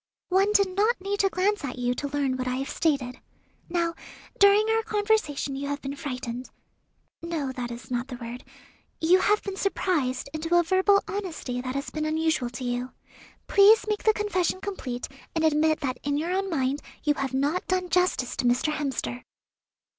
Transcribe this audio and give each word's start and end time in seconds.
"One 0.29 0.51
did 0.53 0.75
not 0.75 0.99
need 0.99 1.19
to 1.19 1.29
glance 1.29 1.63
at 1.63 1.77
you 1.77 1.93
to 1.93 2.07
learn 2.07 2.35
what 2.35 2.47
I 2.47 2.55
have 2.55 2.69
stated. 2.71 3.19
Now, 3.69 3.93
during 4.39 4.67
our 4.71 4.81
conversation 4.81 5.55
you 5.55 5.67
have 5.67 5.79
been 5.79 5.95
frightened 5.95 6.49
no, 7.21 7.51
that 7.51 7.69
is 7.69 7.91
not 7.91 8.07
the 8.07 8.15
word 8.15 8.43
you 8.99 9.19
have 9.19 9.43
been 9.43 9.55
surprised 9.55 10.27
into 10.33 10.55
a 10.57 10.63
verbal 10.63 11.03
honesty 11.07 11.61
that 11.61 11.75
has 11.75 11.91
been 11.91 12.05
unusual 12.05 12.49
to 12.49 12.63
you. 12.63 12.93
Please 13.45 13.85
make 13.87 14.01
the 14.01 14.11
confession 14.13 14.59
complete, 14.59 15.07
and 15.35 15.43
admit 15.43 15.81
that 15.81 15.99
in 16.01 16.17
your 16.17 16.31
own 16.33 16.49
mind 16.49 16.81
you 17.03 17.13
have 17.13 17.35
not 17.35 17.67
done 17.67 17.87
justice 17.87 18.35
to 18.37 18.45
Mr. 18.45 18.73
Hemster." 18.73 19.21